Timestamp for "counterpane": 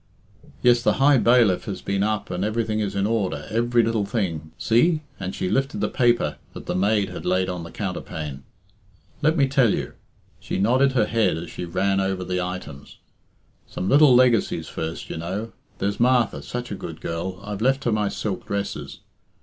7.69-8.41